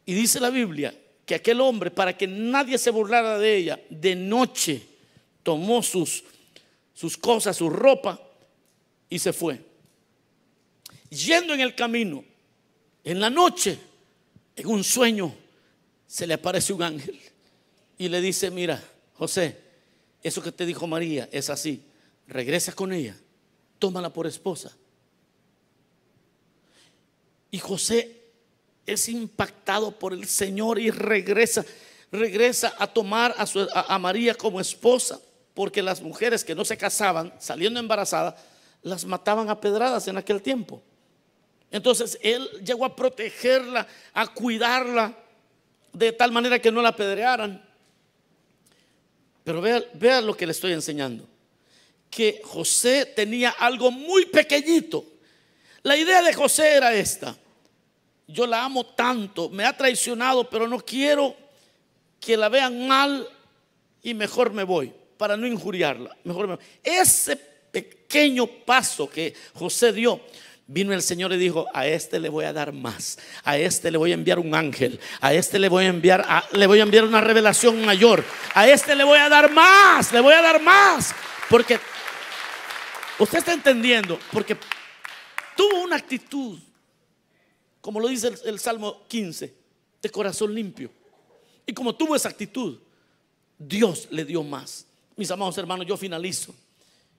[0.06, 0.94] Y dice la Biblia
[1.26, 4.82] que aquel hombre, para que nadie se burlara de ella, de noche
[5.44, 6.24] tomó sus,
[6.94, 8.20] sus cosas, su ropa
[9.10, 9.60] y se fue.
[11.10, 12.24] Yendo en el camino,
[13.04, 13.78] en la noche,
[14.56, 15.34] en un sueño,
[16.08, 17.20] se le aparece un ángel
[17.98, 18.84] y le dice, mira,
[19.16, 19.58] José,
[20.24, 21.84] eso que te dijo María es así,
[22.30, 23.18] regresa con ella,
[23.80, 24.72] tómala por esposa
[27.52, 28.16] y José
[28.86, 31.66] es impactado por el Señor y regresa,
[32.12, 35.20] regresa a tomar a, María como esposa,
[35.54, 38.36] porque las mujeres que no se casaban, saliendo embarazadas,
[38.82, 40.82] las mataban a pedradas en aquel tiempo.
[41.72, 45.16] Entonces él llegó a protegerla, a cuidarla,
[45.92, 47.64] de tal manera que no la apedrearan.
[49.44, 51.28] Pero vea, vea lo que le estoy enseñando.
[52.10, 55.06] Que José tenía algo muy pequeñito
[55.84, 57.36] la idea de José era esta.
[58.28, 61.36] Yo la amo tanto, me ha traicionado, pero no quiero
[62.20, 63.28] que la vean mal
[64.04, 66.16] y mejor me voy para no injuriarla.
[66.24, 70.22] Mejor me Ese pequeño paso que José dio,
[70.68, 73.98] vino el Señor y dijo, a este le voy a dar más, a este le
[73.98, 77.06] voy a enviar un ángel, a este le voy a enviar, le voy a enviar
[77.06, 81.16] una revelación mayor, a este le voy a dar más, le voy a dar más,
[81.50, 81.80] porque
[83.20, 84.58] usted está entendiendo, porque
[85.56, 86.58] tuvo una actitud,
[87.82, 89.54] como lo dice el, Salmo 15,
[90.02, 90.92] de corazón limpio.
[91.66, 92.80] Y como tuvo esa actitud,
[93.58, 94.86] Dios le dio más.
[95.16, 96.56] Mis amados hermanos, yo finalizo.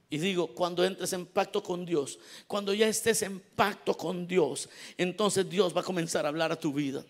[0.08, 4.68] Y digo, cuando entres en pacto con Dios, cuando ya estés en pacto con Dios,
[4.98, 7.04] entonces Dios va a comenzar a hablar a tu vida.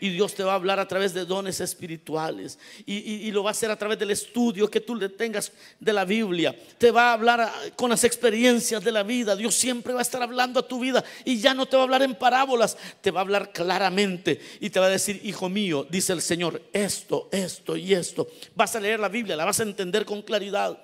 [0.00, 2.58] Y Dios te va a hablar a través de dones espirituales.
[2.84, 6.04] Y, lo va a hacer a través del estudio que tú le tengas de la
[6.04, 6.56] Biblia.
[6.78, 9.36] Te va a hablar con las experiencias de la vida.
[9.36, 11.04] Dios siempre va a estar hablando a tu vida.
[11.24, 12.76] Y ya no te va a hablar en parábolas.
[13.00, 14.40] Te va a hablar claramente.
[14.60, 18.28] Y te va a decir, hijo mío, dice el Señor, esto, esto y esto.
[18.54, 20.78] Vas a leer la Biblia, la vas a entender con claridad.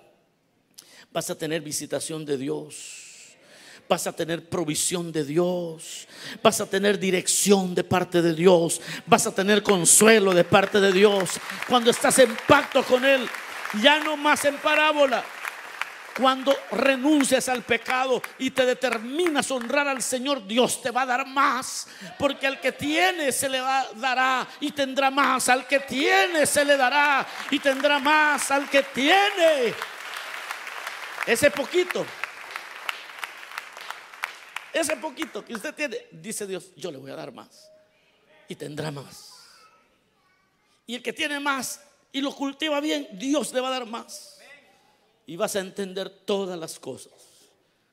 [1.13, 3.02] Vas a tener visitación de Dios
[3.89, 6.09] vas a tener provisión de Dios,
[6.43, 10.93] vas a tener dirección de parte de Dios, vas a tener consuelo de parte de
[10.93, 11.31] Dios.
[11.69, 13.29] Cuando estás en pacto con Él,
[13.83, 15.23] ya no más en parábola.
[16.17, 21.07] Cuando renuncias al pecado y te determinas a honrar al Señor, Dios te va a
[21.07, 21.87] dar más.
[22.19, 25.49] Porque al que tiene se le va, dará y tendrá más.
[25.49, 28.51] Al que tiene se le dará y tendrá más.
[28.51, 29.75] Al que tiene.
[31.27, 32.05] Ese poquito.
[34.73, 37.71] Ese poquito que usted tiene, dice Dios, yo le voy a dar más.
[38.49, 39.33] Y tendrá más.
[40.87, 44.39] Y el que tiene más y lo cultiva bien, Dios le va a dar más
[45.27, 47.13] y vas a entender todas las cosas.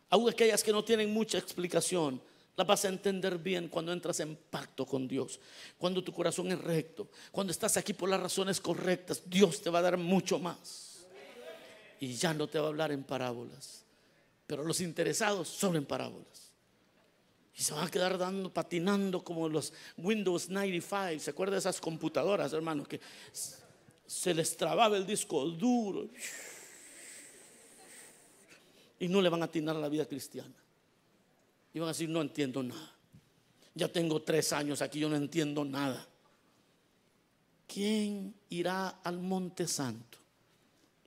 [0.09, 2.21] Aún aquellas que no tienen mucha explicación,
[2.57, 5.39] las vas a entender bien cuando entras en pacto con Dios,
[5.77, 9.79] cuando tu corazón es recto, cuando estás aquí por las razones correctas, Dios te va
[9.79, 11.05] a dar mucho más.
[12.01, 13.83] Y ya no te va a hablar en parábolas,
[14.47, 16.48] pero los interesados solo en parábolas.
[17.59, 21.21] Y se van a quedar dando, patinando como los Windows 95.
[21.21, 22.87] ¿Se acuerdan de esas computadoras, hermanos?
[22.87, 23.01] Que
[24.07, 26.07] se les trababa el disco duro
[28.97, 30.55] y no le van a atinar a la vida cristiana.
[31.73, 32.95] Y van a decir, no entiendo nada.
[33.75, 36.07] Ya tengo tres años aquí, yo no entiendo nada.
[37.67, 40.17] ¿Quién irá al monte santo?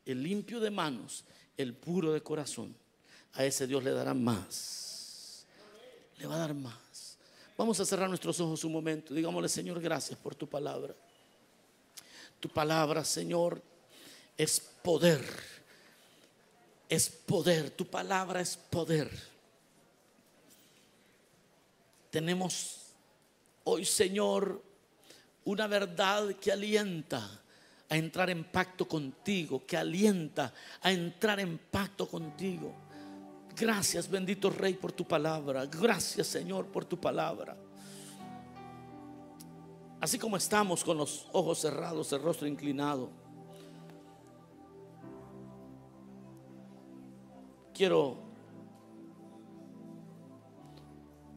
[0.04, 1.24] El limpio de manos,
[1.56, 2.76] el puro de corazón.
[3.32, 4.81] A ese Dios le dará más.
[6.22, 7.18] Le va a dar más.
[7.58, 9.12] Vamos a cerrar nuestros ojos un momento.
[9.12, 10.94] Digámosle, Señor, gracias por tu palabra.
[12.38, 13.60] Tu palabra, Señor,
[14.38, 15.22] es poder
[16.92, 19.10] es poder, tu palabra es poder.
[22.10, 22.80] Tenemos
[23.64, 24.62] hoy, Señor,
[25.46, 27.40] una verdad que alienta
[27.88, 30.52] a entrar en pacto contigo, que alienta
[30.82, 32.74] a entrar en pacto contigo.
[33.56, 35.66] Gracias, bendito Rey, por tu palabra.
[35.66, 37.56] Gracias, Señor, por tu palabra.
[40.00, 43.22] Así como estamos con los ojos cerrados, el rostro inclinado.
[47.82, 48.16] quiero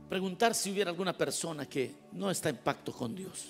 [0.07, 3.47] preguntar si hubiera alguna persona que no está en pacto con Dios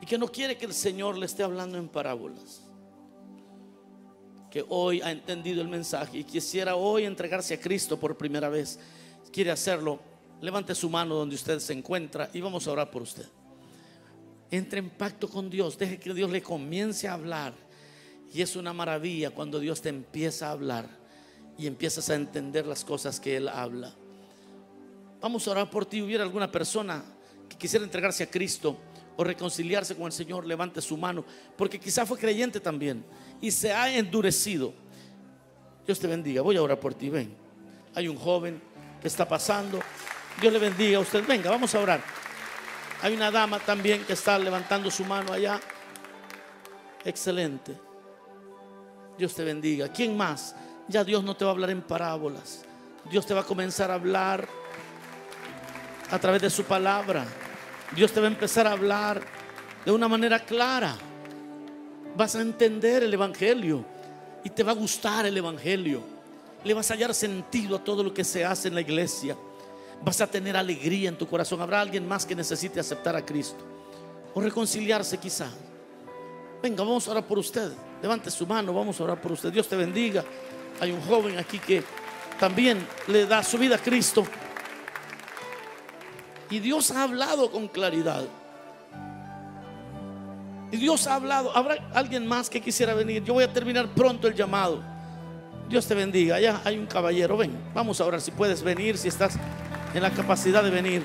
[0.00, 2.62] y que no quiere que el Señor le esté hablando en parábolas,
[4.50, 8.78] que hoy ha entendido el mensaje y quisiera hoy entregarse a Cristo por primera vez,
[9.32, 10.00] quiere hacerlo,
[10.40, 13.26] levante su mano donde usted se encuentra y vamos a orar por usted.
[14.50, 17.54] Entre en pacto con Dios, deje que Dios le comience a hablar.
[18.32, 20.88] Y es una maravilla cuando Dios te empieza a hablar
[21.56, 23.94] y empiezas a entender las cosas que Él habla.
[25.20, 26.00] Vamos a orar por ti.
[26.00, 27.04] Hubiera alguna persona
[27.48, 28.76] que quisiera entregarse a Cristo
[29.16, 31.24] o reconciliarse con el Señor, levante su mano,
[31.56, 33.04] porque quizá fue creyente también
[33.40, 34.72] y se ha endurecido.
[35.86, 36.42] Dios te bendiga.
[36.42, 37.08] Voy a orar por ti.
[37.08, 37.34] Ven.
[37.94, 38.60] Hay un joven
[39.00, 39.80] que está pasando.
[40.40, 41.26] Dios le bendiga a usted.
[41.26, 42.02] Venga, vamos a orar.
[43.02, 45.60] Hay una dama también que está levantando su mano allá.
[47.04, 47.76] Excelente.
[49.18, 49.88] Dios te bendiga.
[49.88, 50.54] ¿Quién más?
[50.90, 52.62] ya Dios no te va a hablar en parábolas.
[53.08, 54.46] Dios te va a comenzar a hablar
[56.10, 57.24] a través de su palabra.
[57.94, 59.20] Dios te va a empezar a hablar
[59.84, 60.96] de una manera clara.
[62.16, 63.84] Vas a entender el Evangelio
[64.44, 66.02] y te va a gustar el Evangelio.
[66.64, 69.36] Le vas a hallar sentido a todo lo que se hace en la iglesia.
[70.02, 71.60] Vas a tener alegría en tu corazón.
[71.60, 73.58] Habrá alguien más que necesite aceptar a Cristo
[74.34, 75.48] o reconciliarse quizá.
[76.62, 77.72] Venga, vamos a orar por usted.
[78.02, 79.52] Levante su mano, vamos a orar por usted.
[79.52, 80.24] Dios te bendiga.
[80.80, 81.82] Hay un joven aquí que
[82.38, 84.24] también le da su vida a Cristo.
[86.50, 88.24] Y Dios ha hablado con claridad.
[90.72, 91.56] Y Dios ha hablado.
[91.56, 93.22] ¿Habrá alguien más que quisiera venir?
[93.24, 94.82] Yo voy a terminar pronto el llamado.
[95.68, 96.36] Dios te bendiga.
[96.36, 97.36] Allá hay un caballero.
[97.36, 99.38] Ven, vamos a orar si puedes venir, si estás
[99.94, 101.04] en la capacidad de venir.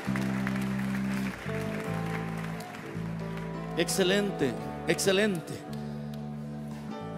[3.78, 4.52] Excelente,
[4.88, 5.54] excelente.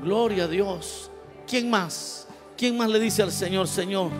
[0.04, 1.10] Gloria a Dios.
[1.48, 2.28] ¿Quién más?
[2.58, 4.12] ¿Quién más le dice al Señor, Señor?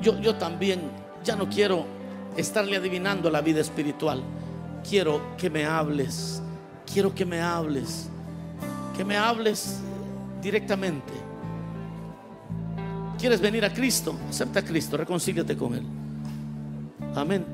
[0.00, 0.80] Yo, yo también
[1.24, 1.99] ya no quiero
[2.36, 4.22] estarle adivinando la vida espiritual.
[4.88, 6.42] Quiero que me hables.
[6.92, 8.08] Quiero que me hables.
[8.96, 9.78] Que me hables
[10.42, 11.12] directamente.
[13.18, 14.14] ¿Quieres venir a Cristo?
[14.28, 15.84] Acepta a Cristo, reconcíliate con Él.
[17.14, 17.44] Amén.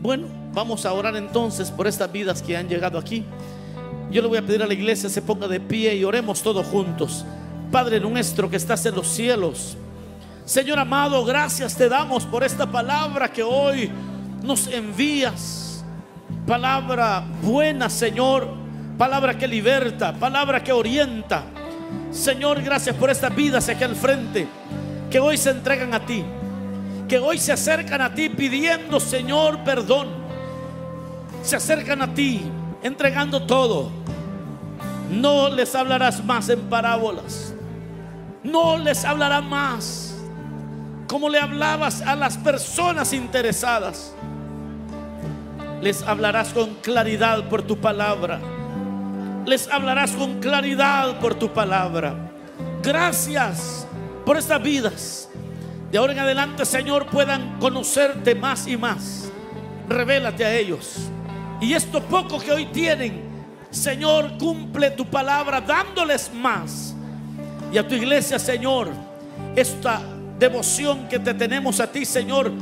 [0.00, 3.24] Bueno, vamos a orar entonces por estas vidas que han llegado aquí.
[4.10, 6.66] Yo le voy a pedir a la iglesia se ponga de pie y oremos todos
[6.66, 7.24] juntos.
[7.70, 9.76] Padre nuestro que estás en los cielos.
[10.44, 13.90] Señor amado, gracias te damos por esta palabra que hoy
[14.42, 15.82] nos envías.
[16.46, 18.48] Palabra buena, Señor.
[18.98, 21.44] Palabra que liberta, palabra que orienta.
[22.10, 24.46] Señor, gracias por esta vida hacia aquí al frente.
[25.10, 26.24] que hoy se entregan a ti,
[27.08, 30.08] que hoy se acercan a ti pidiendo, Señor, perdón.
[31.42, 32.42] Se acercan a ti
[32.82, 33.90] entregando todo.
[35.10, 37.54] No les hablarás más en parábolas.
[38.42, 40.03] No les hablarás más
[41.06, 44.14] como le hablabas a las personas interesadas.
[45.80, 48.40] Les hablarás con claridad por tu palabra.
[49.44, 52.14] Les hablarás con claridad por tu palabra.
[52.82, 53.86] Gracias
[54.24, 55.28] por estas vidas.
[55.90, 59.30] De ahora en adelante, Señor, puedan conocerte más y más.
[59.88, 61.10] Revélate a ellos.
[61.60, 63.22] Y esto poco que hoy tienen,
[63.70, 66.94] Señor, cumple tu palabra dándoles más.
[67.72, 68.88] Y a tu iglesia, Señor,
[69.54, 70.00] esta
[70.44, 72.52] devoción que te tenemos a ti, Señor,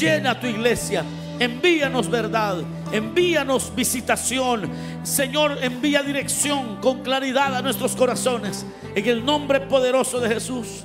[0.00, 1.04] llena tu iglesia.
[1.38, 2.56] Envíanos verdad,
[2.90, 4.68] envíanos visitación.
[5.04, 8.66] Señor, envía dirección con claridad a nuestros corazones.
[8.92, 10.84] En el nombre poderoso de Jesús.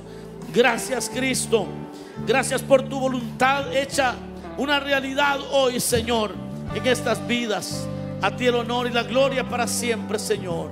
[0.54, 1.66] Gracias, Cristo.
[2.24, 4.14] Gracias por tu voluntad hecha
[4.56, 6.36] una realidad hoy, Señor,
[6.72, 7.88] en estas vidas.
[8.22, 10.70] A ti el honor y la gloria para siempre, Señor.